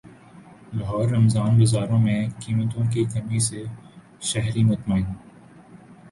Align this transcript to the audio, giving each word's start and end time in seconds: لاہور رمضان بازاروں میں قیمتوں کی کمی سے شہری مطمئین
لاہور 0.73 1.09
رمضان 1.09 1.57
بازاروں 1.59 1.99
میں 1.99 2.21
قیمتوں 2.39 2.83
کی 2.91 3.03
کمی 3.13 3.39
سے 3.39 3.63
شہری 4.21 4.63
مطمئین 4.63 5.05